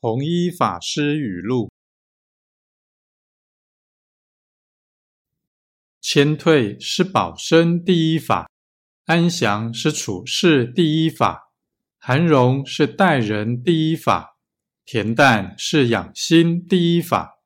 [0.00, 1.72] 弘一法师语录：
[6.00, 8.48] 谦退是保身第一法，
[9.06, 11.50] 安详是处世第一法，
[11.98, 14.36] 涵容是待人第一法，
[14.86, 17.37] 恬淡是养心第一法。